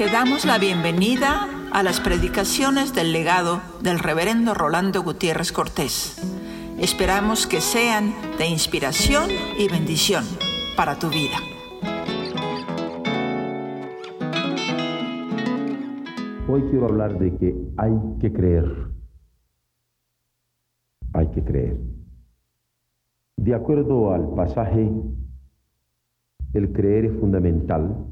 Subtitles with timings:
[0.00, 6.16] Te damos la bienvenida a las predicaciones del legado del reverendo Rolando Gutiérrez Cortés.
[6.78, 9.28] Esperamos que sean de inspiración
[9.58, 10.24] y bendición
[10.74, 11.36] para tu vida.
[16.48, 18.88] Hoy quiero hablar de que hay que creer.
[21.12, 21.78] Hay que creer.
[23.36, 24.90] De acuerdo al pasaje,
[26.54, 28.06] el creer es fundamental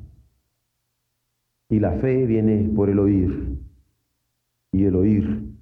[1.69, 3.59] y la fe viene por el oír
[4.73, 5.53] y el oír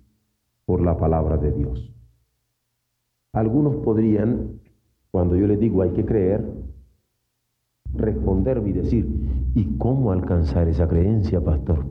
[0.65, 1.93] por la palabra de Dios.
[3.33, 4.61] Algunos podrían,
[5.11, 6.45] cuando yo les digo hay que creer,
[7.95, 9.07] responderme y decir,
[9.55, 11.87] ¿y cómo alcanzar esa creencia, pastor?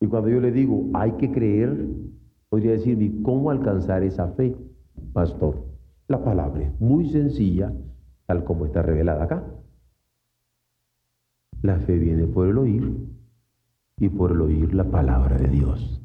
[0.00, 1.88] Y cuando yo le digo hay que creer,
[2.48, 4.56] podría decirme, ¿cómo alcanzar esa fe,
[5.12, 5.66] pastor?
[6.08, 7.72] La palabra es muy sencilla,
[8.26, 9.44] tal como está revelada acá.
[11.62, 13.08] La fe viene por el oír
[13.98, 16.00] y por el oír la palabra de Dios.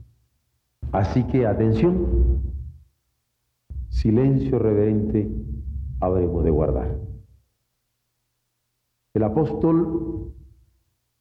[0.92, 2.42] Así que atención,
[3.90, 5.30] silencio reverente
[6.00, 7.00] habremos de guardar.
[9.14, 10.34] El apóstol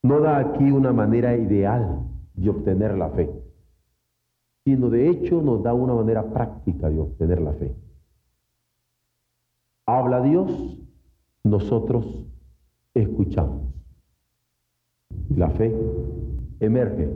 [0.02, 3.30] no da aquí una manera ideal de obtener la fe,
[4.64, 7.74] sino de hecho nos da una manera práctica de obtener la fe.
[9.86, 10.80] Habla Dios,
[11.44, 12.26] nosotros
[12.94, 13.74] escuchamos.
[15.30, 15.74] La fe
[16.60, 17.10] emerge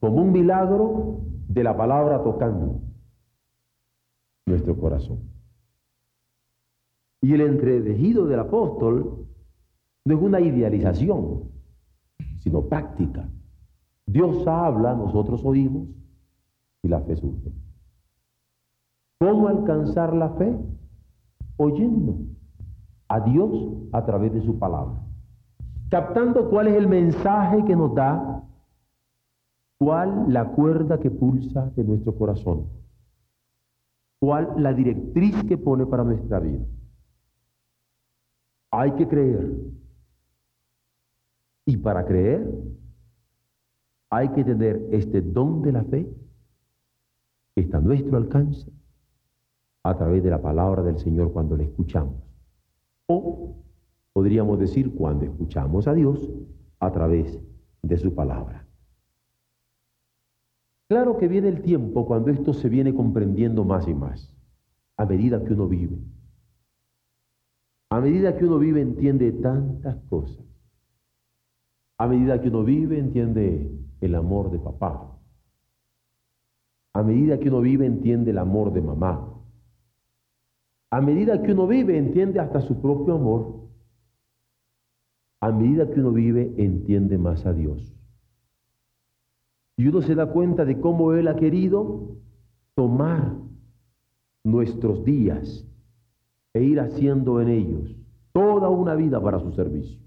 [0.00, 2.80] como un milagro de la palabra tocando
[4.46, 5.20] nuestro corazón.
[7.22, 9.26] Y el entretejido del apóstol
[10.04, 11.44] no es una idealización,
[12.40, 13.28] sino práctica.
[14.06, 15.88] Dios habla, nosotros oímos
[16.82, 17.50] y la fe surge.
[19.18, 20.54] ¿Cómo alcanzar la fe?
[21.56, 22.18] Oyendo
[23.08, 25.00] a Dios a través de su palabra
[25.94, 28.42] captando cuál es el mensaje que nos da,
[29.78, 32.66] cuál la cuerda que pulsa de nuestro corazón,
[34.18, 36.64] cuál la directriz que pone para nuestra vida.
[38.72, 39.54] Hay que creer.
[41.64, 42.52] Y para creer
[44.10, 46.12] hay que tener este don de la fe
[47.54, 48.68] que está a nuestro alcance
[49.84, 52.16] a través de la palabra del Señor cuando le escuchamos.
[54.14, 56.30] Podríamos decir, cuando escuchamos a Dios
[56.78, 57.42] a través
[57.82, 58.66] de su palabra.
[60.88, 64.32] Claro que viene el tiempo cuando esto se viene comprendiendo más y más,
[64.96, 65.98] a medida que uno vive.
[67.90, 70.44] A medida que uno vive entiende tantas cosas.
[71.98, 73.68] A medida que uno vive entiende
[74.00, 75.18] el amor de papá.
[76.92, 79.28] A medida que uno vive entiende el amor de mamá.
[80.90, 83.64] A medida que uno vive entiende hasta su propio amor
[85.44, 87.94] a medida que uno vive, entiende más a Dios.
[89.76, 92.16] Y uno se da cuenta de cómo Él ha querido
[92.74, 93.34] tomar
[94.42, 95.68] nuestros días
[96.54, 97.94] e ir haciendo en ellos
[98.32, 100.00] toda una vida para su servicio.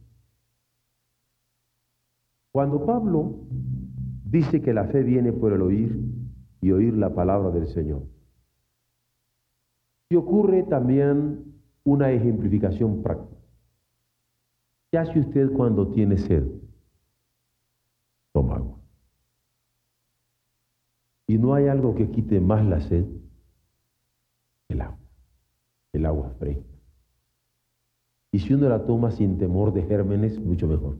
[2.52, 3.36] Cuando Pablo
[4.26, 6.02] dice que la fe viene por el oír
[6.62, 8.02] y oír la palabra del Señor,
[10.10, 11.46] y ocurre también
[11.84, 13.47] una ejemplificación práctica.
[14.92, 16.46] ¿Qué hace usted cuando tiene sed?
[18.34, 18.80] Toma agua.
[21.28, 23.06] Y no hay algo que quite más la sed
[24.70, 25.00] el agua,
[25.94, 26.64] el agua fresca.
[28.32, 30.98] Y si uno la toma sin temor de gérmenes, mucho mejor.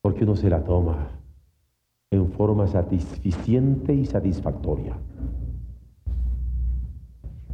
[0.00, 1.10] Porque uno se la toma
[2.10, 4.96] en forma satisficiente y satisfactoria.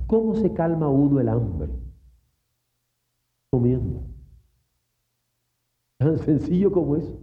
[0.07, 1.71] ¿Cómo se calma uno el hambre?
[3.53, 4.03] Comiendo.
[5.99, 7.21] Tan sencillo como eso.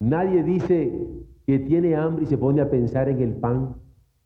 [0.00, 1.08] Nadie dice
[1.44, 3.76] que tiene hambre y se pone a pensar en el pan.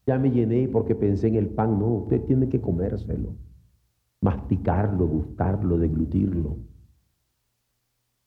[0.06, 1.78] Ya me llené porque pensé en el pan.
[1.78, 3.34] No, usted tiene que comérselo,
[4.20, 6.58] masticarlo, gustarlo, deglutirlo,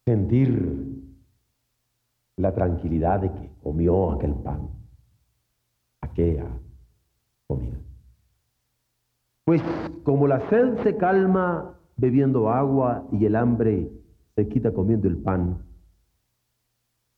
[0.06, 1.04] sentir
[2.36, 4.70] la tranquilidad de que comió aquel pan,
[6.02, 6.48] aquella
[7.48, 7.78] comida.
[9.50, 9.64] Pues
[10.04, 13.92] como la sed se calma bebiendo agua y el hambre
[14.36, 15.66] se quita comiendo el pan,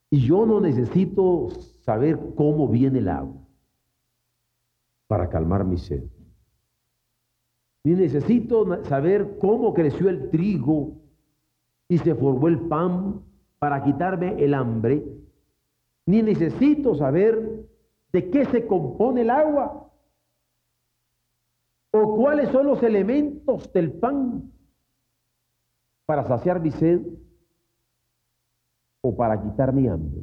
[0.08, 1.50] y yo no necesito
[1.82, 3.36] saber cómo viene el agua
[5.08, 6.04] para calmar mi sed.
[7.84, 11.02] Ni necesito saber cómo creció el trigo
[11.86, 13.20] y se formó el pan
[13.58, 15.04] para quitarme el hambre.
[16.06, 17.66] Ni necesito saber
[18.10, 19.82] de qué se compone el agua
[21.92, 24.50] ¿O cuáles son los elementos del pan
[26.06, 27.00] para saciar mi sed
[29.02, 30.22] o para quitar mi hambre.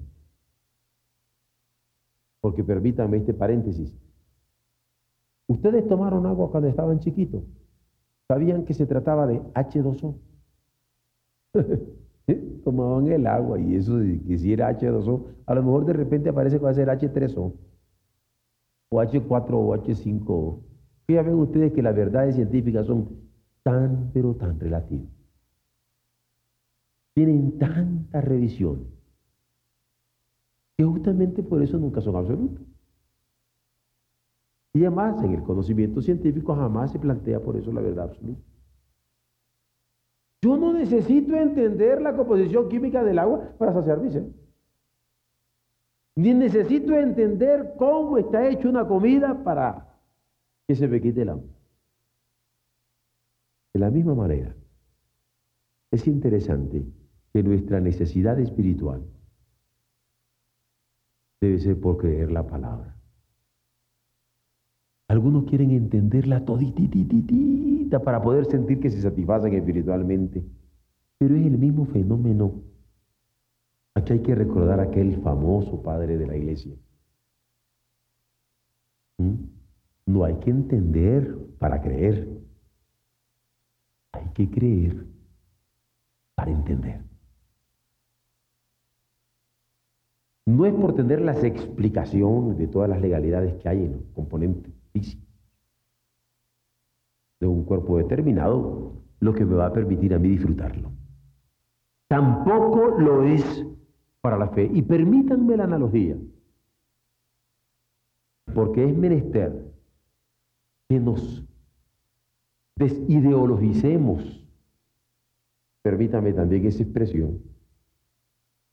[2.41, 3.93] Porque permítanme este paréntesis.
[5.47, 7.43] Ustedes tomaron agua cuando estaban chiquitos.
[8.27, 10.15] Sabían que se trataba de H2O.
[12.63, 16.57] Tomaban el agua y eso que si era H2O, a lo mejor de repente aparece
[16.57, 17.53] que va a ser H3O
[18.91, 20.59] o H4 o H5O.
[21.09, 23.09] Ya ven ustedes que las verdades científicas son
[23.63, 25.09] tan, pero tan relativas.
[27.15, 28.85] Tienen tantas revisiones
[30.77, 32.63] que justamente por eso nunca son absolutos.
[34.73, 38.43] Y además, en el conocimiento científico jamás se plantea por eso la verdad absoluta.
[40.43, 44.09] Yo no necesito entender la composición química del agua para saciar mi
[46.15, 49.88] Ni necesito entender cómo está hecha una comida para
[50.69, 51.49] que se me quite el hambre.
[53.73, 54.55] De la misma manera,
[55.89, 56.85] es interesante
[57.33, 59.03] que nuestra necesidad espiritual
[61.41, 62.95] debe ser por creer la palabra.
[65.07, 70.45] Algunos quieren entenderla toditititita para poder sentir que se satisfacen espiritualmente,
[71.17, 72.61] pero es el mismo fenómeno.
[73.95, 76.75] Aquí hay que recordar a aquel famoso padre de la iglesia.
[80.25, 82.27] Hay que entender para creer.
[84.13, 85.05] Hay que creer
[86.35, 87.03] para entender.
[90.45, 94.73] No es por tener las explicaciones de todas las legalidades que hay en los componentes
[94.91, 95.29] físicos
[97.39, 100.91] de un cuerpo determinado lo que me va a permitir a mí disfrutarlo.
[102.07, 103.65] Tampoco lo es
[104.21, 104.69] para la fe.
[104.73, 106.17] Y permítanme la analogía,
[108.53, 109.68] porque es menester
[110.89, 111.45] que nos
[112.75, 114.43] desideologicemos,
[115.83, 117.43] permítame también esa expresión,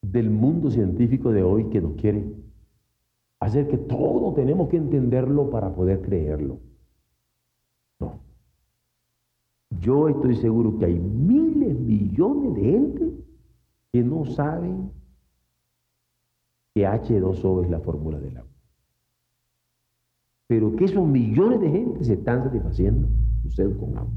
[0.00, 2.24] del mundo científico de hoy que nos quiere
[3.40, 6.58] hacer que todo tenemos que entenderlo para poder creerlo.
[8.00, 8.20] No.
[9.80, 13.12] Yo estoy seguro que hay miles, millones de gente
[13.92, 14.90] que no saben
[16.74, 18.55] que H2O es la fórmula del agua.
[20.46, 23.08] Pero que esos millones de gente se están satisfaciendo,
[23.42, 24.12] sucede con agua.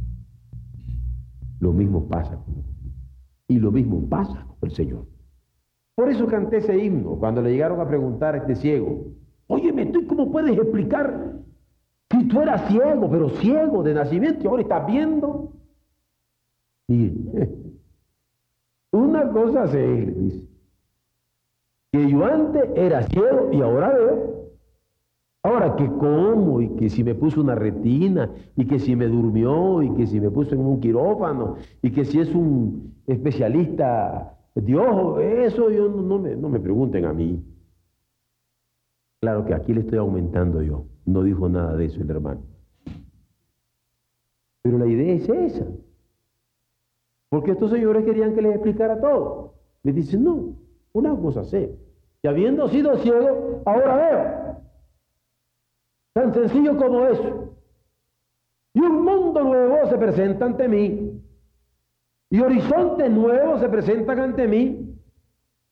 [1.60, 2.64] Lo mismo pasa con
[3.48, 5.06] Y lo mismo pasa con el Señor.
[5.96, 9.08] Por eso canté ese himno cuando le llegaron a preguntar a este ciego.
[9.48, 11.42] Óyeme, ¿tú cómo puedes explicar
[12.10, 15.52] si tú eras ciego, pero ciego de nacimiento y ahora estás viendo?
[16.88, 17.12] Y
[18.92, 20.48] una cosa se dice,
[21.92, 24.39] que yo antes era ciego y ahora veo.
[25.42, 29.82] Ahora que como y que si me puso una retina y que si me durmió
[29.82, 35.20] y que si me puso en un quirófano y que si es un especialista Dios,
[35.22, 37.42] eso yo no, me, no me pregunten a mí.
[39.22, 40.86] Claro que aquí le estoy aumentando yo.
[41.06, 42.42] No dijo nada de eso el hermano.
[44.62, 45.66] Pero la idea es esa.
[47.30, 49.54] Porque estos señores querían que les explicara todo.
[49.84, 50.56] Les dicen, no,
[50.94, 51.78] una cosa sé.
[52.24, 54.39] Y habiendo sido ciego, ahora veo.
[56.20, 57.56] Tan sencillo como eso.
[58.74, 61.24] Y un mundo nuevo se presenta ante mí.
[62.30, 65.00] Y horizontes nuevos se presentan ante mí.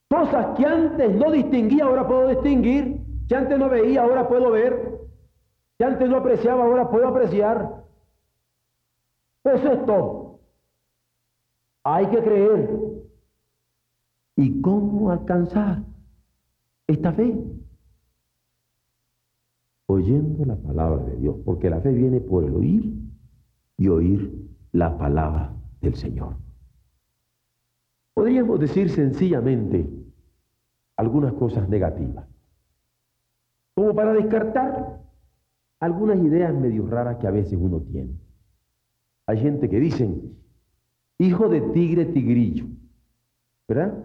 [0.09, 3.01] Cosas que antes no distinguía, ahora puedo distinguir.
[3.27, 5.01] Que antes no veía, ahora puedo ver.
[5.77, 7.83] Que antes no apreciaba, ahora puedo apreciar.
[9.43, 10.39] Eso es todo.
[11.83, 12.69] Hay que creer.
[14.37, 15.79] ¿Y cómo alcanzar
[16.87, 17.35] esta fe?
[19.87, 22.93] Oyendo la palabra de Dios, porque la fe viene por el oír
[23.77, 26.35] y oír la palabra del Señor.
[28.13, 29.89] Podríamos decir sencillamente
[30.97, 32.27] algunas cosas negativas,
[33.75, 35.01] como para descartar
[35.79, 38.19] algunas ideas medio raras que a veces uno tiene.
[39.27, 40.35] Hay gente que dicen,
[41.19, 42.65] hijo de tigre, tigrillo,
[43.67, 44.03] ¿verdad?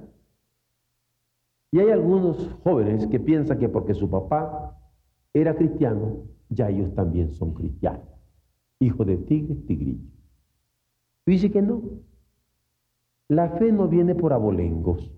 [1.71, 4.79] Y hay algunos jóvenes que piensan que porque su papá
[5.35, 8.07] era cristiano, ya ellos también son cristianos.
[8.81, 10.05] Hijo de tigre, tigrillo.
[11.27, 11.83] dice que no,
[13.29, 15.11] la fe no viene por abolengos.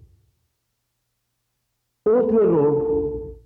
[2.04, 3.40] Otro error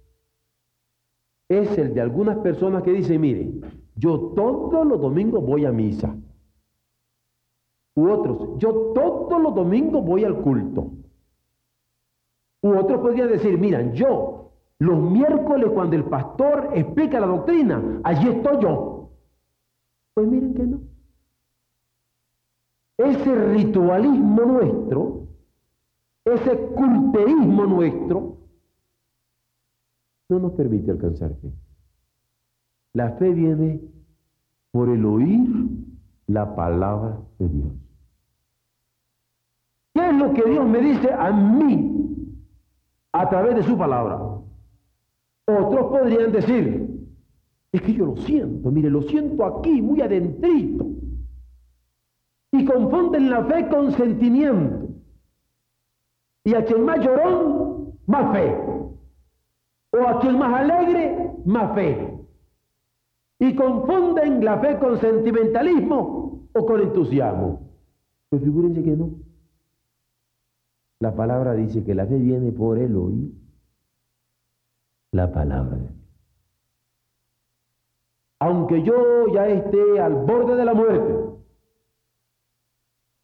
[1.48, 3.62] es el de algunas personas que dicen, miren,
[3.96, 6.14] yo todos los domingos voy a misa.
[7.94, 10.92] U otros, yo todos los domingos voy al culto.
[12.62, 14.47] U otros podrían decir, miren, yo
[14.78, 19.10] los miércoles cuando el pastor explica la doctrina, allí estoy yo.
[20.14, 20.80] Pues miren que no.
[22.98, 25.28] Ese ritualismo nuestro
[26.34, 28.36] ese culteísmo nuestro
[30.28, 31.50] no nos permite alcanzar fe.
[32.92, 33.80] La fe viene
[34.72, 35.48] por el oír
[36.26, 37.72] la palabra de Dios.
[39.94, 42.34] ¿Qué es lo que Dios me dice a mí
[43.12, 44.37] a través de su palabra?
[45.48, 47.08] Otros podrían decir,
[47.72, 50.86] es que yo lo siento, mire, lo siento aquí, muy adentrito.
[52.52, 54.88] Y confunden la fe con sentimiento.
[56.44, 58.56] Y a quien más llorón, más fe.
[59.92, 62.14] O a quien más alegre, más fe.
[63.38, 67.70] Y confunden la fe con sentimentalismo o con entusiasmo.
[68.28, 69.12] Pues figúrense que no.
[71.00, 73.47] La palabra dice que la fe viene por el oír
[75.18, 75.78] la palabra.
[78.40, 81.14] Aunque yo ya esté al borde de la muerte,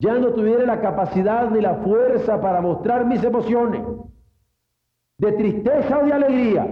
[0.01, 3.83] ya no tuviera la capacidad ni la fuerza para mostrar mis emociones
[5.19, 6.67] de tristeza o de alegría,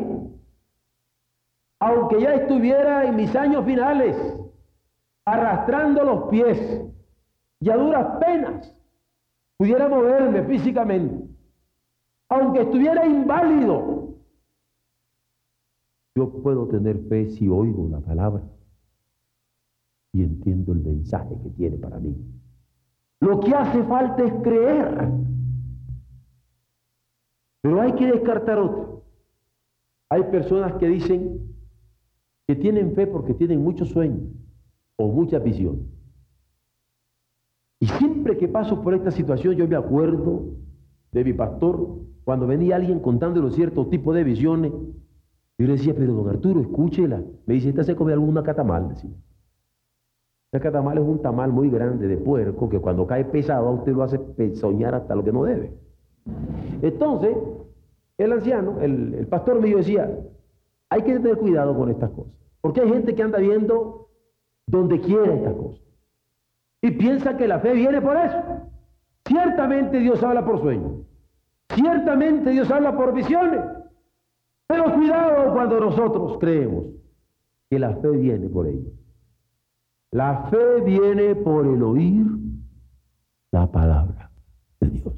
[1.78, 4.16] aunque ya estuviera en mis años finales
[5.24, 6.58] arrastrando los pies
[7.60, 8.74] y a duras penas
[9.56, 11.28] pudiera moverme físicamente,
[12.28, 14.01] aunque estuviera inválido,
[16.14, 18.42] yo puedo tener fe si oigo la palabra
[20.12, 22.14] y entiendo el mensaje que tiene para mí.
[23.20, 25.10] Lo que hace falta es creer.
[27.62, 29.04] Pero hay que descartar otro.
[30.10, 31.54] Hay personas que dicen
[32.46, 34.28] que tienen fe porque tienen muchos sueños
[34.96, 35.88] o mucha visión.
[37.80, 40.50] Y siempre que paso por esta situación yo me acuerdo
[41.12, 44.72] de mi pastor cuando venía alguien contándole cierto tipo de visiones.
[45.62, 47.22] Yo le decía, pero don Arturo, escúchela.
[47.46, 48.88] Me dice, esta se come alguna catamal.
[48.88, 49.12] Decía.
[50.50, 53.92] El catamal es un tamal muy grande de puerco que cuando cae pesado a usted
[53.92, 54.18] lo hace
[54.56, 55.72] soñar hasta lo que no debe.
[56.82, 57.36] Entonces,
[58.18, 60.10] el anciano, el, pastor mío decía,
[60.88, 62.32] hay que tener cuidado con estas cosas.
[62.60, 64.08] Porque hay gente que anda viendo
[64.66, 65.80] donde quiere estas cosas.
[66.80, 68.38] Y piensa que la fe viene por eso.
[69.26, 71.06] Ciertamente Dios habla por sueños.
[71.68, 73.60] Ciertamente Dios habla por visiones.
[74.72, 76.86] Pero cuidado cuando nosotros creemos
[77.68, 78.90] que la fe viene por ello.
[80.12, 82.26] La fe viene por el oír
[83.50, 84.30] la palabra
[84.80, 85.14] de Dios.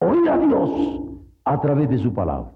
[0.00, 1.00] Oír a Dios
[1.44, 2.52] a través de su palabra.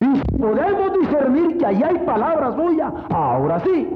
[0.00, 3.86] Y si podemos discernir que allí hay palabra suya, ahora sí.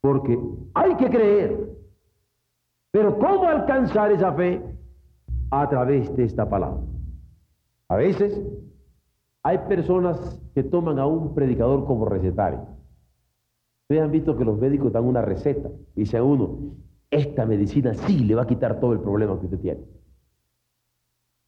[0.00, 0.38] Porque
[0.74, 1.68] hay que creer.
[2.92, 4.62] Pero ¿cómo alcanzar esa fe?
[5.50, 6.94] A través de esta palabra.
[7.88, 8.40] A veces
[9.42, 12.66] hay personas que toman a un predicador como recetario.
[13.82, 15.68] Ustedes han visto que los médicos dan una receta.
[15.94, 16.74] Dice a uno,
[17.10, 19.80] esta medicina sí le va a quitar todo el problema que usted tiene.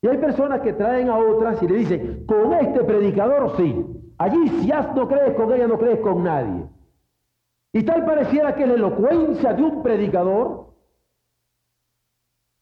[0.02, 3.87] Y hay personas que traen a otras y le dicen, con este predicador sí.
[4.19, 6.66] Allí si no crees con ella, no crees con nadie.
[7.73, 10.66] Y tal pareciera que la elocuencia de un predicador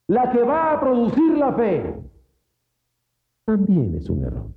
[0.07, 1.94] la que va a producir la fe.
[3.45, 4.51] También es un error.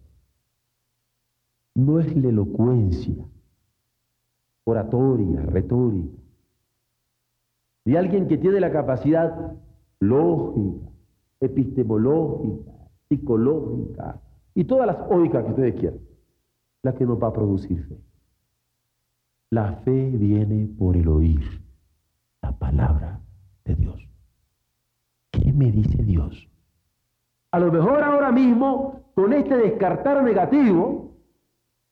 [1.76, 3.26] No es la elocuencia
[4.64, 6.18] oratoria, retórica,
[7.86, 9.54] de alguien que tiene la capacidad
[10.00, 10.90] lógica,
[11.40, 12.72] epistemológica,
[13.08, 14.22] psicológica
[14.54, 16.00] y todas las oicas que ustedes quieran,
[16.84, 17.98] la que nos va a producir fe.
[19.52, 21.62] La fe viene por el oír
[22.42, 23.22] la palabra
[23.64, 24.10] de Dios.
[25.32, 26.50] ¿Qué me dice Dios?
[27.52, 31.08] A lo mejor ahora mismo, con este descartar negativo,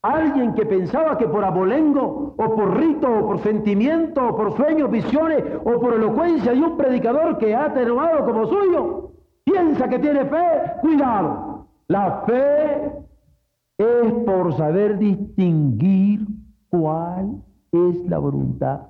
[0.05, 4.91] Alguien que pensaba que por abolengo, o por rito, o por sentimiento, o por sueños,
[4.91, 10.25] visiones, o por elocuencia de un predicador que ha atenuado como suyo, piensa que tiene
[10.25, 11.65] fe, cuidado.
[11.88, 12.91] La fe
[13.79, 16.19] es por saber distinguir
[16.69, 18.81] cuál es la voluntad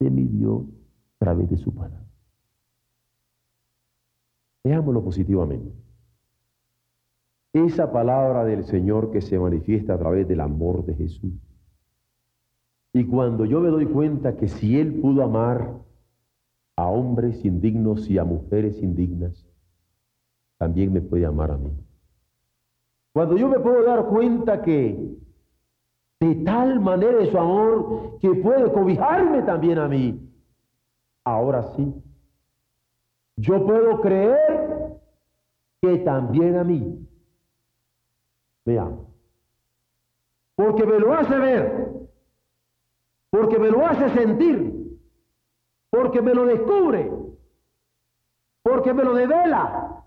[0.00, 0.62] de mi Dios
[1.20, 2.00] a través de su palabra.
[4.64, 5.81] Veámoslo positivamente
[7.52, 11.32] esa palabra del Señor que se manifiesta a través del amor de Jesús.
[12.94, 15.80] Y cuando yo me doy cuenta que si Él pudo amar
[16.76, 19.46] a hombres indignos y a mujeres indignas,
[20.58, 21.70] también me puede amar a mí.
[23.12, 25.16] Cuando yo me puedo dar cuenta que
[26.20, 30.30] de tal manera es su amor que puede cobijarme también a mí,
[31.24, 31.92] ahora sí,
[33.36, 35.00] yo puedo creer
[35.80, 37.06] que también a mí
[38.64, 39.06] Veamos.
[40.54, 41.88] Porque me lo hace ver,
[43.30, 44.98] porque me lo hace sentir,
[45.90, 47.10] porque me lo descubre,
[48.62, 50.04] porque me lo devela,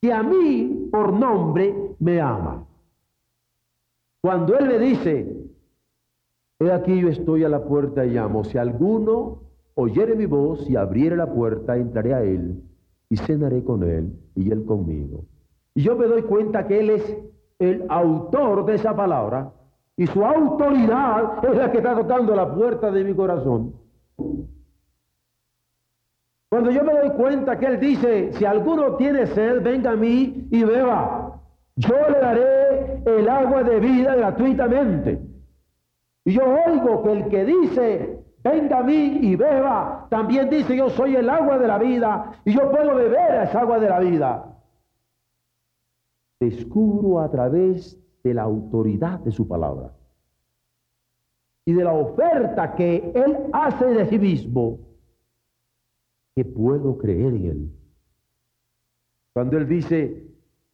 [0.00, 2.66] que a mí por nombre me ama.
[4.20, 5.36] Cuando Él me dice,
[6.58, 9.42] he aquí yo estoy a la puerta y llamo, si alguno
[9.74, 12.62] oyere mi voz y abriere la puerta, entraré a Él
[13.10, 15.24] y cenaré con Él y Él conmigo.
[15.78, 17.16] Y yo me doy cuenta que Él es
[17.60, 19.52] el autor de esa palabra
[19.96, 23.74] y su autoridad es la que está tocando la puerta de mi corazón.
[26.50, 30.48] Cuando yo me doy cuenta que Él dice, si alguno tiene sed, venga a mí
[30.50, 31.40] y beba.
[31.76, 35.20] Yo le daré el agua de vida gratuitamente.
[36.24, 40.90] Y yo oigo que el que dice, venga a mí y beba, también dice, yo
[40.90, 44.47] soy el agua de la vida y yo puedo beber esa agua de la vida.
[46.40, 49.92] Descubro a través de la autoridad de su palabra
[51.68, 54.78] y de la oferta que Él hace de sí mismo
[56.34, 57.72] que puedo creer en Él.
[59.34, 60.26] Cuando Él dice,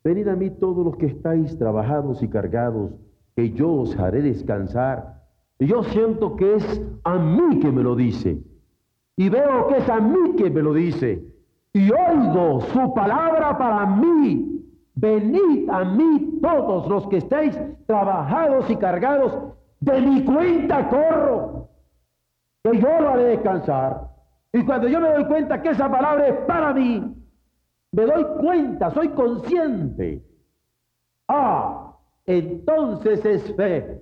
[0.04, 2.92] venid a mí todos los que estáis trabajados y cargados,
[3.34, 5.20] que yo os haré descansar.
[5.58, 8.40] Y yo siento que es a mí que me lo dice.
[9.16, 11.24] Y veo que es a mí que me lo dice.
[11.72, 14.53] Y oigo su palabra para mí.
[14.94, 19.54] Venid a mí todos los que estáis trabajados y cargados.
[19.80, 21.68] De mi cuenta corro.
[22.62, 24.08] Que yo lo haré descansar.
[24.52, 27.14] Y cuando yo me doy cuenta que esa palabra es para mí,
[27.90, 30.24] me doy cuenta, soy consciente.
[31.28, 34.00] Ah, entonces es fe.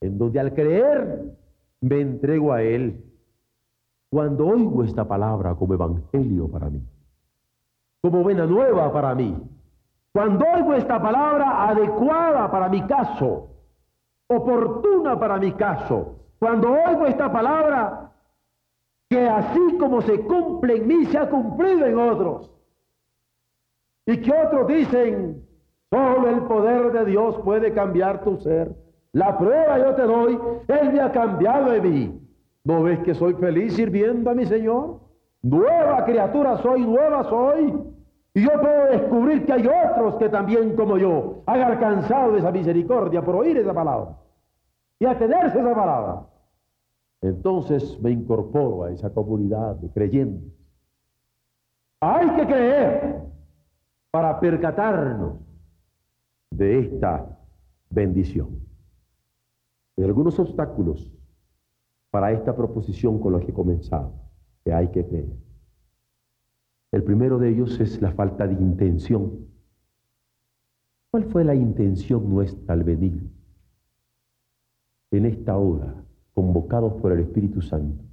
[0.00, 1.36] En donde al creer
[1.80, 3.04] me entrego a Él.
[4.08, 6.82] Cuando oigo esta palabra como evangelio para mí,
[8.02, 9.36] como buena nueva para mí,
[10.12, 13.48] cuando oigo esta palabra adecuada para mi caso,
[14.26, 18.10] oportuna para mi caso, cuando oigo esta palabra
[19.08, 22.50] que así como se cumple en mí, se ha cumplido en otros.
[24.06, 25.44] Y que otros dicen,
[25.90, 28.74] solo el poder de Dios puede cambiar tu ser.
[29.12, 32.20] La prueba yo te doy, Él me ha cambiado en mí.
[32.64, 35.00] ¿No ves que soy feliz sirviendo a mi Señor?
[35.42, 37.74] Nueva criatura soy, nueva soy.
[38.34, 43.22] Y yo puedo descubrir que hay otros que también como yo han alcanzado esa misericordia
[43.22, 44.16] por oír esa palabra
[44.98, 46.26] y atenerse a esa palabra.
[47.22, 50.52] Entonces me incorporo a esa comunidad de creyentes.
[52.00, 53.20] Hay que creer
[54.10, 55.38] para percatarnos
[56.50, 57.38] de esta
[57.90, 58.60] bendición.
[59.96, 61.12] Hay algunos obstáculos
[62.10, 64.12] para esta proposición con la que he comenzado,
[64.64, 65.49] que hay que creer.
[66.92, 69.46] El primero de ellos es la falta de intención.
[71.10, 73.30] ¿Cuál fue la intención nuestra al venir
[75.10, 78.04] en esta hora convocados por el Espíritu Santo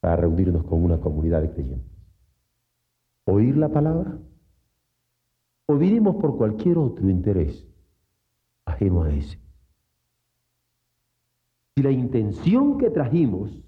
[0.00, 1.98] para reunirnos con una comunidad de creyentes.
[3.24, 4.18] ¿Oír la palabra?
[5.66, 7.66] ¿O vinimos por cualquier otro interés
[8.64, 9.38] ajeno a ese?
[11.74, 13.62] Si la intención que trajimos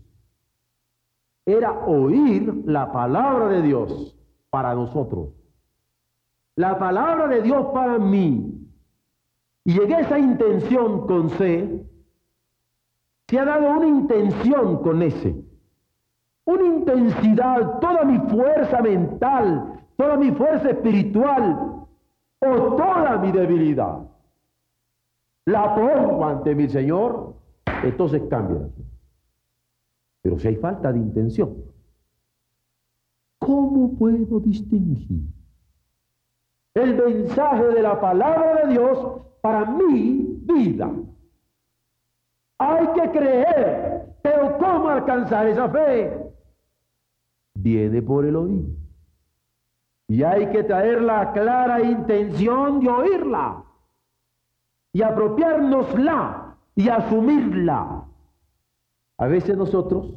[1.53, 4.17] era oír la palabra de Dios
[4.51, 5.31] para nosotros,
[6.57, 8.61] la palabra de Dios para mí,
[9.65, 11.87] y en esa intención con C,
[13.29, 15.45] se ha dado una intención con ese,
[16.45, 21.87] una intensidad, toda mi fuerza mental, toda mi fuerza espiritual
[22.41, 23.99] o toda mi debilidad.
[25.47, 27.35] La pongo ante mi Señor,
[27.85, 28.69] entonces cambia.
[30.23, 31.57] Pero si hay falta de intención,
[33.39, 35.23] ¿cómo puedo distinguir
[36.75, 40.91] el mensaje de la palabra de Dios para mi vida?
[42.59, 43.91] Hay que creer.
[44.23, 46.13] Pero ¿cómo alcanzar esa fe?
[47.55, 48.67] Viene por el oír.
[50.09, 53.65] Y hay que traer la clara intención de oírla
[54.93, 58.05] y apropiárnosla y asumirla.
[59.21, 60.15] A veces nosotros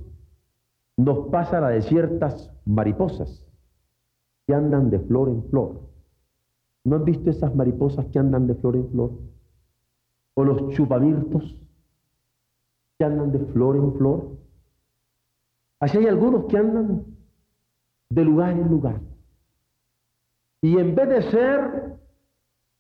[0.95, 3.45] nos pasa la de ciertas mariposas
[4.47, 5.81] que andan de flor en flor.
[6.85, 9.11] ¿No han visto esas mariposas que andan de flor en flor?
[10.35, 11.59] O los chupamirtos
[12.97, 14.37] que andan de flor en flor.
[15.81, 17.03] Así hay algunos que andan
[18.09, 19.01] de lugar en lugar.
[20.61, 21.97] Y en vez de ser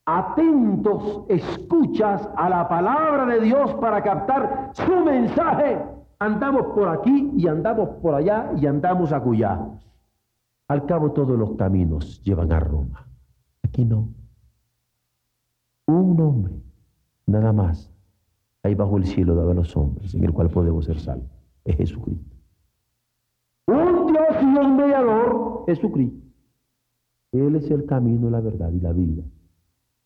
[0.05, 7.47] atentos, escuchas a la palabra de Dios para captar su mensaje, andamos por aquí y
[7.47, 9.59] andamos por allá y andamos acullá.
[10.67, 13.07] Al cabo todos los caminos llevan a Roma.
[13.63, 14.07] Aquí no.
[15.85, 16.53] Un hombre,
[17.25, 17.91] nada más,
[18.63, 21.29] ahí bajo el cielo de los hombres, en el cual podemos ser salvos.
[21.65, 22.35] Es Jesucristo.
[23.67, 26.25] Un Dios y un mediador, Jesucristo.
[27.33, 29.23] Él es el camino, la verdad y la vida.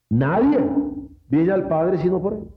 [0.10, 0.68] Nadie
[1.28, 2.48] viene al Padre sino por Él.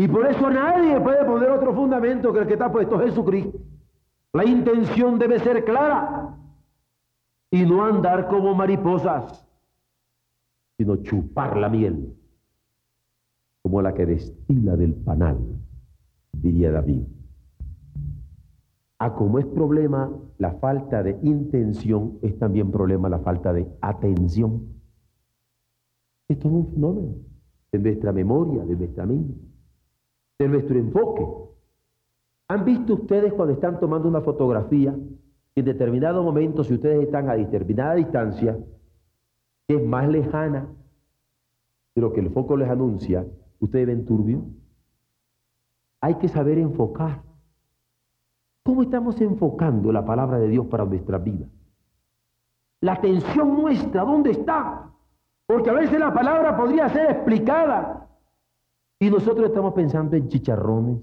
[0.00, 3.58] Y por eso nadie puede poner otro fundamento que el que está puesto Jesucristo.
[4.32, 6.38] La intención debe ser clara
[7.50, 9.46] y no andar como mariposas,
[10.78, 12.16] sino chupar la miel,
[13.60, 15.36] como la que destila del panal,
[16.32, 17.02] diría David.
[19.00, 23.70] A ah, como es problema la falta de intención, es también problema la falta de
[23.82, 24.66] atención.
[26.26, 27.14] Esto es un fenómeno
[27.70, 29.49] de nuestra memoria, de nuestra mente,
[30.40, 31.26] de nuestro enfoque.
[32.48, 34.96] ¿Han visto ustedes cuando están tomando una fotografía,
[35.54, 38.58] en determinado momento, si ustedes están a determinada distancia,
[39.68, 40.66] que es más lejana
[41.94, 43.26] de lo que el foco les anuncia,
[43.60, 44.42] ustedes ven turbio?
[46.00, 47.22] Hay que saber enfocar.
[48.64, 51.46] ¿Cómo estamos enfocando la palabra de Dios para nuestra vida?
[52.80, 54.90] La atención nuestra, ¿dónde está?
[55.46, 58.09] Porque a veces la palabra podría ser explicada
[59.00, 61.00] y nosotros estamos pensando en chicharrones,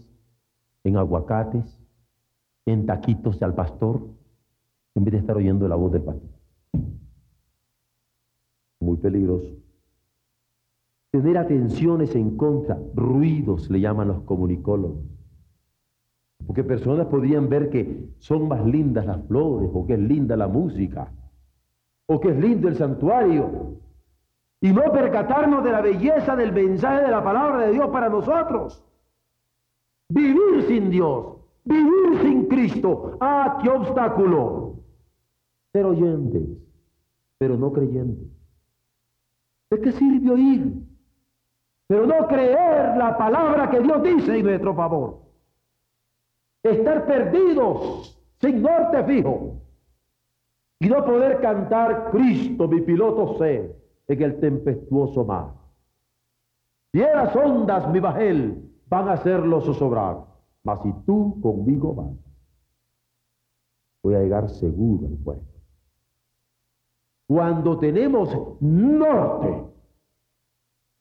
[0.84, 1.82] en aguacates,
[2.68, 4.02] en taquitos al pastor,
[4.94, 6.30] en vez de estar oyendo la voz del pastor.
[8.80, 9.48] Muy peligroso.
[11.10, 15.04] Tener atenciones en contra, ruidos le llaman los comunicólogos.
[16.46, 20.48] Porque personas podrían ver que son más lindas las flores, o que es linda la
[20.48, 21.12] música,
[22.06, 23.80] o que es lindo el santuario,
[24.62, 28.84] y no percatarnos de la belleza del mensaje de la palabra de Dios para nosotros.
[30.10, 34.76] Vivir sin Dios, vivir sin Cristo, ¡ah, qué obstáculo!
[35.74, 36.44] Ser oyentes,
[37.38, 38.28] pero no creyentes.
[39.70, 40.74] ¿De qué sirve oír?
[41.88, 45.28] Pero no creer la palabra que Dios dice en nuestro favor
[46.64, 49.62] estar perdidos sin norte fijo
[50.80, 53.76] y no poder cantar Cristo, mi piloto sé,
[54.08, 55.54] en el tempestuoso mar.
[56.94, 60.26] las ondas, mi bajel, van a hacerlo zozobrar,
[60.64, 62.16] mas si tú conmigo vas,
[64.04, 65.58] voy a llegar seguro al puerto.
[67.28, 69.66] Cuando tenemos norte,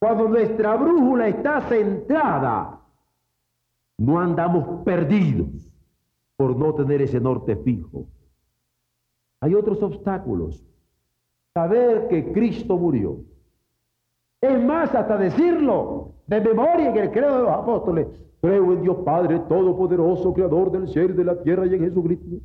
[0.01, 2.77] cuando nuestra brújula está centrada
[3.99, 5.73] no andamos perdidos
[6.37, 8.07] por no tener ese norte fijo.
[9.41, 10.65] Hay otros obstáculos.
[11.57, 13.17] Saber que Cristo murió.
[14.43, 18.09] Es más, hasta decirlo de memoria en el credo de los apóstoles.
[18.43, 22.45] Creo en Dios Padre Todopoderoso, Creador del cielo y de la tierra y en Jesucristo.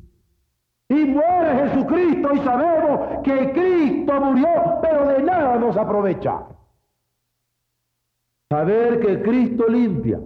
[0.88, 4.48] Y muere Jesucristo y sabemos que Cristo murió,
[4.80, 6.46] pero de nada nos aprovecha.
[8.50, 10.22] Saber que Cristo limpia,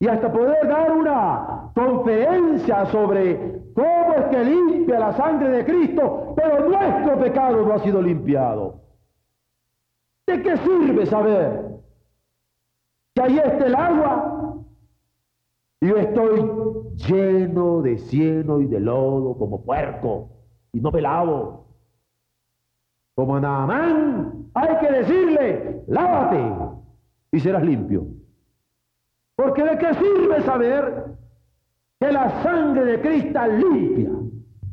[0.00, 6.34] y hasta poder dar una conferencia sobre cómo es que limpia la sangre de Cristo,
[6.36, 8.80] pero nuestro pecado no ha sido limpiado.
[10.26, 11.80] ¿De qué sirve saber
[13.14, 14.30] que ahí está el agua
[15.80, 16.40] yo estoy
[16.96, 20.30] lleno de cieno y de lodo como puerco
[20.72, 21.66] y no me lavo?
[23.14, 26.40] Como Naamán, hay que decirle, lávate
[27.32, 28.06] y serás limpio.
[29.36, 31.16] Porque de qué sirve saber
[32.00, 34.10] que la sangre de Cristo limpia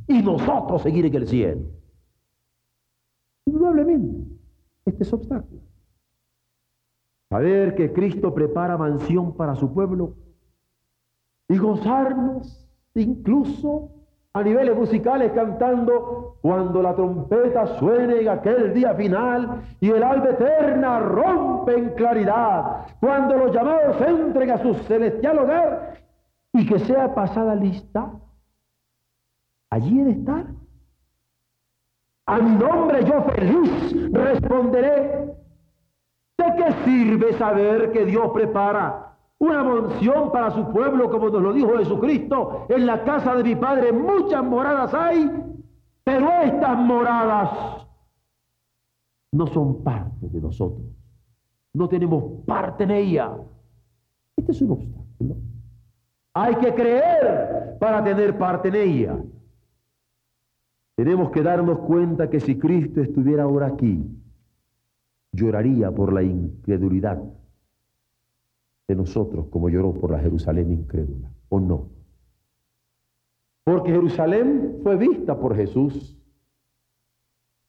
[0.07, 1.61] y nosotros seguir en el cielo.
[3.45, 4.27] Indudablemente,
[4.85, 5.61] este es obstáculo.
[7.29, 10.15] Saber que Cristo prepara mansión para su pueblo
[11.47, 14.00] y gozarnos incluso
[14.33, 20.29] a niveles musicales cantando cuando la trompeta suene en aquel día final y el alba
[20.29, 26.01] eterna rompe en claridad, cuando los llamados entren a su celestial hogar
[26.53, 28.09] y que sea pasada lista,
[29.69, 30.45] allí he de estar.
[32.27, 35.35] A mi nombre yo feliz responderé.
[36.37, 39.10] ¿De qué sirve saber que Dios prepara
[39.41, 43.55] una mansión para su pueblo, como nos lo dijo Jesucristo, en la casa de mi
[43.55, 45.31] Padre muchas moradas hay,
[46.03, 47.87] pero estas moradas
[49.31, 50.85] no son parte de nosotros.
[51.73, 53.35] No tenemos parte en ella.
[54.37, 55.37] Este es un obstáculo.
[56.35, 59.17] Hay que creer para tener parte en ella.
[60.95, 64.05] Tenemos que darnos cuenta que si Cristo estuviera ahora aquí,
[65.31, 67.19] lloraría por la incredulidad
[68.91, 71.89] de nosotros como lloró por la Jerusalén incrédula, ¿o no?
[73.63, 76.17] Porque Jerusalén fue vista por Jesús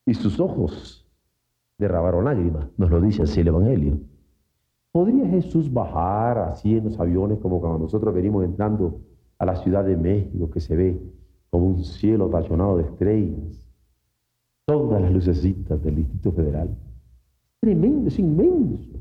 [0.04, 1.06] y sus ojos
[1.78, 3.98] derramaron lágrimas, nos lo dice así el Evangelio.
[4.90, 9.00] ¿Podría Jesús bajar así en los aviones como cuando nosotros venimos entrando
[9.38, 11.00] a la Ciudad de México que se ve
[11.50, 13.70] como un cielo apasionado de estrellas,
[14.66, 16.76] todas las lucecitas del Distrito Federal.
[17.60, 18.98] Tremendo, es inmenso.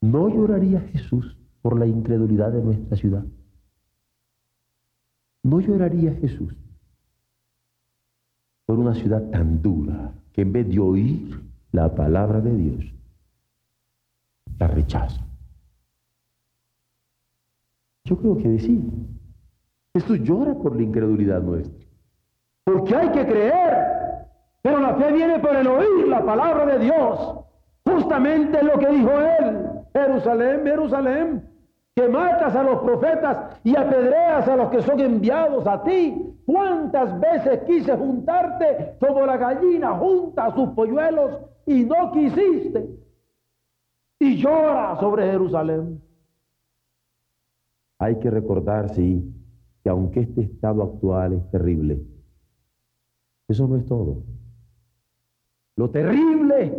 [0.00, 3.24] ¿No lloraría Jesús por la incredulidad de nuestra ciudad?
[5.42, 6.54] ¿No lloraría Jesús
[8.66, 11.40] por una ciudad tan dura que en vez de oír
[11.72, 12.94] la palabra de Dios,
[14.58, 15.26] la rechaza?
[18.04, 18.82] Yo creo que sí.
[19.94, 21.86] Jesús llora por la incredulidad nuestra.
[22.64, 23.90] Porque hay que creer.
[24.62, 27.40] Pero la fe viene por el oír la palabra de Dios.
[27.84, 29.69] Justamente lo que dijo él.
[29.92, 31.50] Jerusalén, Jerusalén,
[31.94, 36.16] que matas a los profetas y apedreas a los que son enviados a ti.
[36.46, 42.88] ¿Cuántas veces quise juntarte como la gallina junta a sus polluelos y no quisiste?
[44.18, 46.00] Y llora sobre Jerusalén.
[47.98, 49.22] Hay que recordar, sí,
[49.82, 52.02] que aunque este estado actual es terrible,
[53.48, 54.22] eso no es todo.
[55.76, 56.72] Lo terrible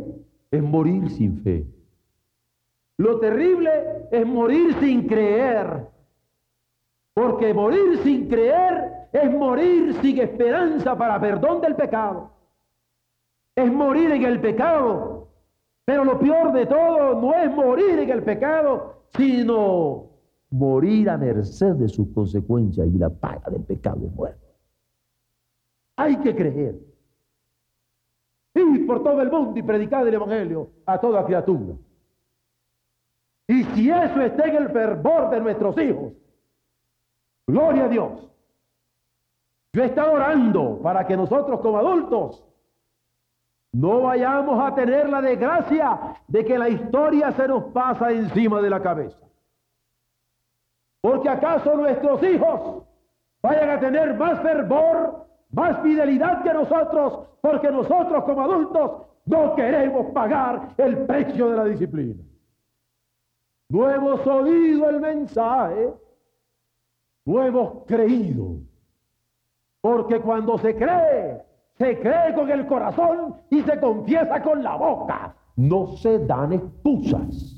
[0.51, 1.65] es morir sin fe.
[2.97, 5.87] Lo terrible es morir sin creer.
[7.13, 12.31] Porque morir sin creer es morir sin esperanza para perdón del pecado.
[13.55, 15.27] Es morir en el pecado.
[15.85, 20.11] Pero lo peor de todo no es morir en el pecado, sino
[20.51, 24.47] morir a merced de sus consecuencias y la paga del pecado es muerte.
[25.97, 26.79] Hay que creer.
[28.53, 31.75] Ir por todo el mundo y predicar el Evangelio a toda criatura.
[33.51, 36.13] Y si eso está en el fervor de nuestros hijos,
[37.45, 38.31] gloria a Dios.
[39.73, 42.45] Yo estoy orando para que nosotros como adultos
[43.73, 48.69] no vayamos a tener la desgracia de que la historia se nos pasa encima de
[48.69, 49.19] la cabeza.
[51.01, 52.85] Porque acaso nuestros hijos
[53.41, 60.05] vayan a tener más fervor, más fidelidad que nosotros, porque nosotros como adultos no queremos
[60.13, 62.30] pagar el precio de la disciplina.
[63.71, 65.93] No hemos oído el mensaje,
[67.25, 68.57] no hemos creído.
[69.79, 71.41] Porque cuando se cree,
[71.77, 75.33] se cree con el corazón y se confiesa con la boca.
[75.55, 77.55] No se dan excusas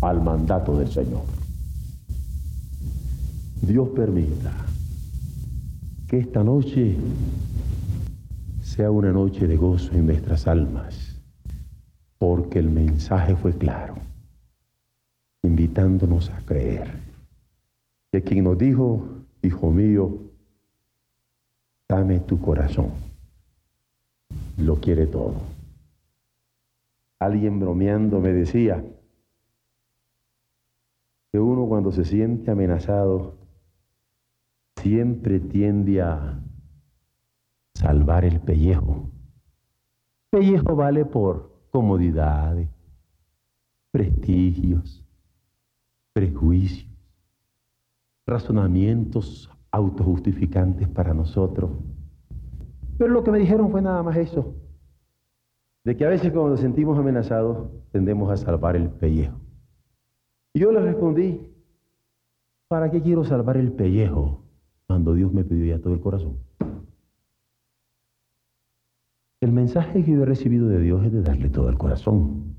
[0.00, 1.24] al mandato del Señor.
[3.60, 4.52] Dios permita
[6.08, 6.96] que esta noche
[8.62, 11.22] sea una noche de gozo en nuestras almas,
[12.16, 13.96] porque el mensaje fue claro,
[15.70, 16.90] invitándonos a creer.
[18.10, 19.04] Que quien nos dijo,
[19.40, 20.18] hijo mío,
[21.88, 22.90] dame tu corazón,
[24.56, 25.36] lo quiere todo.
[27.20, 28.82] Alguien bromeando me decía
[31.30, 33.34] que uno cuando se siente amenazado
[34.82, 36.40] siempre tiende a
[37.74, 39.08] salvar el pellejo.
[40.30, 42.68] Pellejo vale por comodidades,
[43.92, 45.04] prestigios,
[46.20, 46.86] prejuicios,
[48.26, 51.70] razonamientos autojustificantes para nosotros.
[52.98, 54.54] Pero lo que me dijeron fue nada más eso,
[55.82, 59.40] de que a veces cuando nos sentimos amenazados tendemos a salvar el pellejo.
[60.52, 61.40] Y yo les respondí,
[62.68, 64.42] ¿para qué quiero salvar el pellejo
[64.86, 66.36] cuando Dios me pidió ya todo el corazón.
[69.40, 72.56] El mensaje que yo he recibido de Dios es de darle todo el corazón,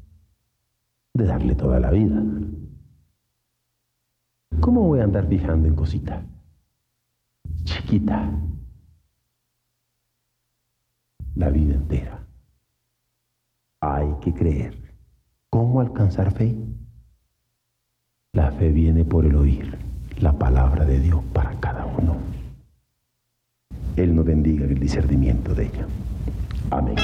[1.13, 2.23] de darle toda la vida.
[4.59, 6.23] ¿Cómo voy a andar fijando en cositas?
[7.63, 8.31] Chiquita.
[11.35, 12.27] La vida entera.
[13.79, 14.95] Hay que creer.
[15.49, 16.55] ¿Cómo alcanzar fe?
[18.33, 19.77] La fe viene por el oír
[20.21, 22.17] la palabra de Dios para cada uno.
[23.95, 25.87] Él nos bendiga el discernimiento de ella.
[26.69, 26.95] Amén.